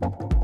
[0.00, 0.39] Bye.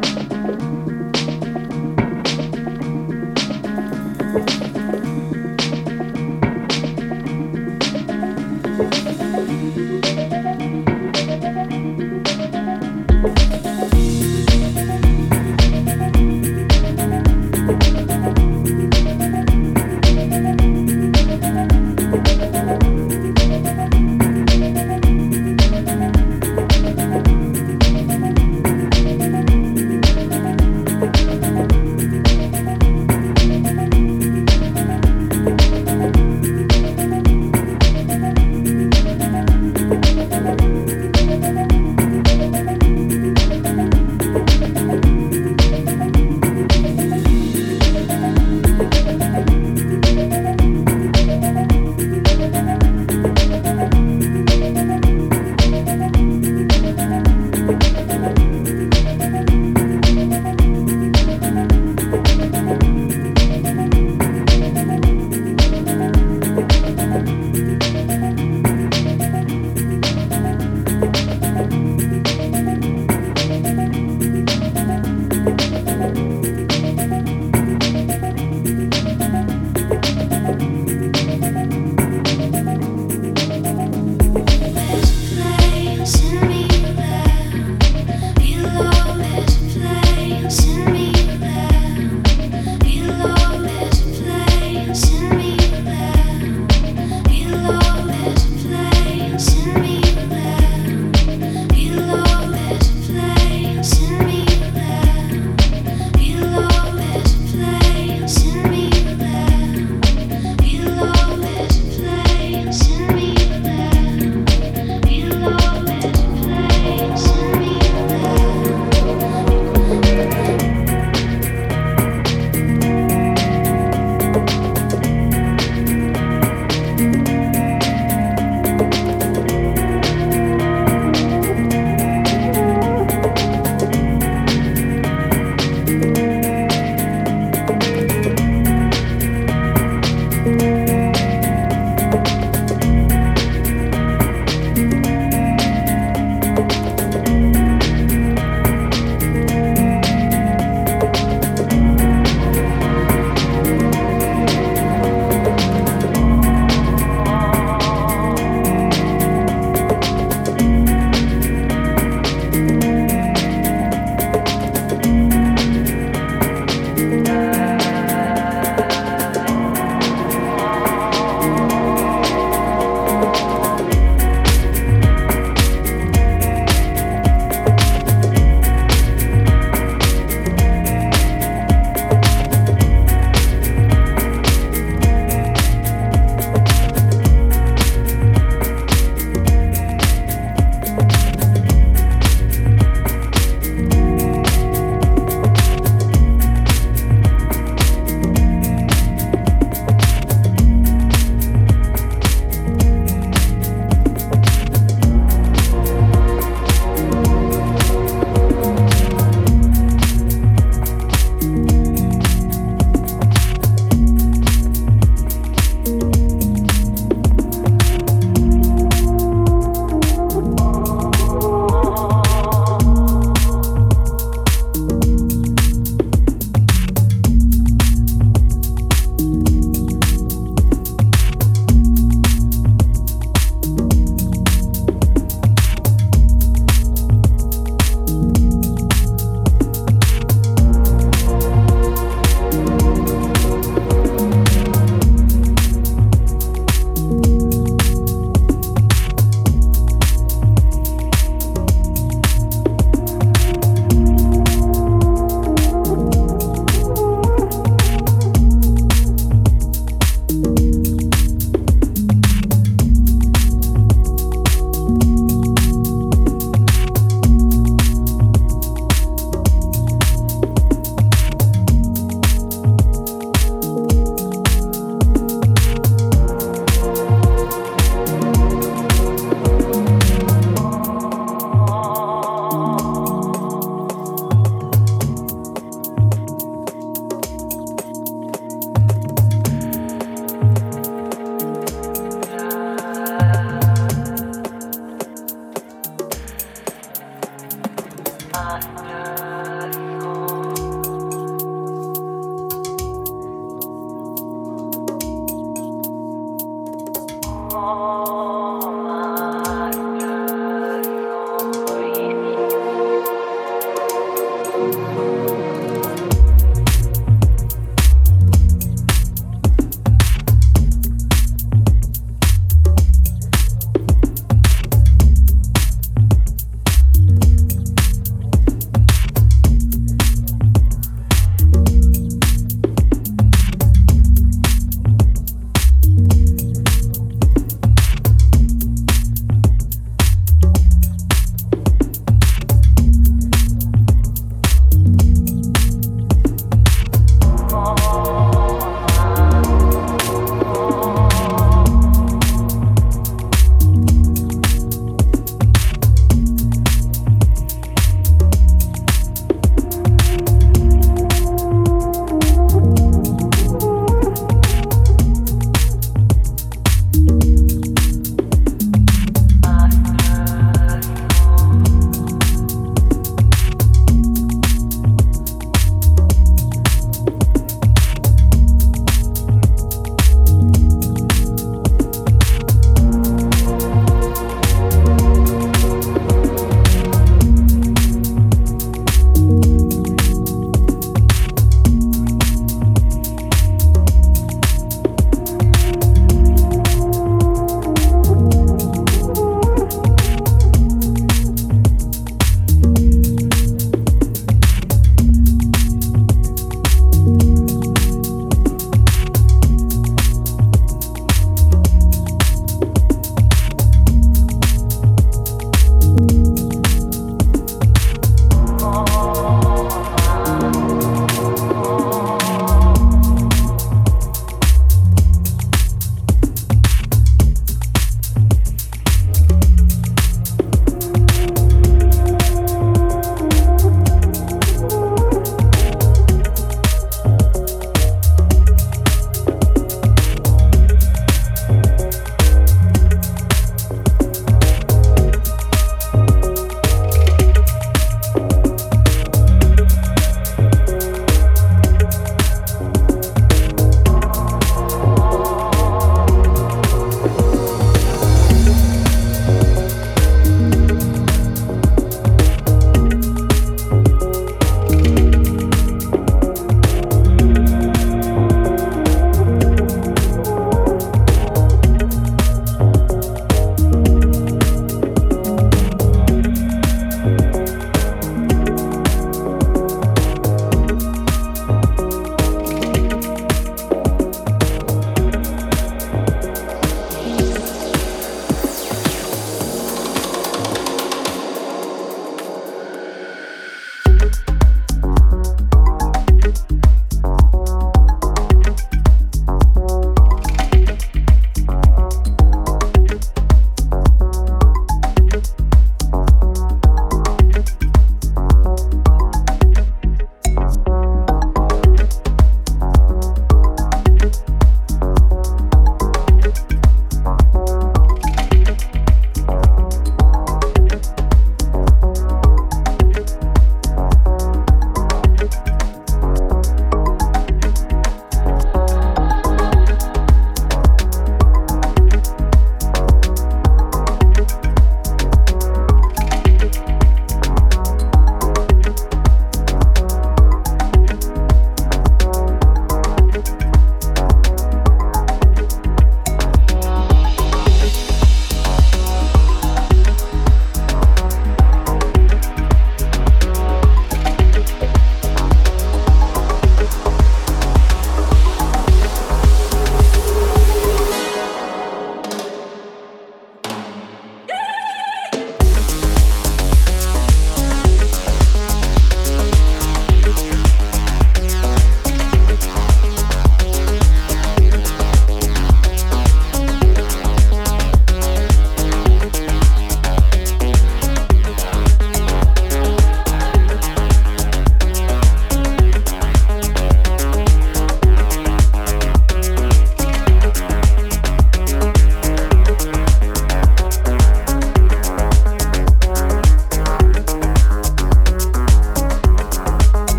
[0.00, 0.21] Thank